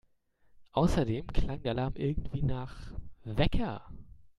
Außerdem 0.71 1.27
klang 1.27 1.61
der 1.61 1.73
Alarm 1.73 1.93
irgendwie 1.95 2.41
nach… 2.41 2.91
Wecker! 3.23 3.85